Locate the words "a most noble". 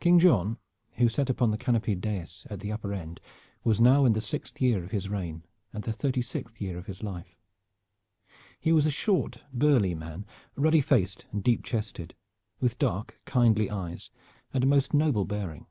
14.64-15.26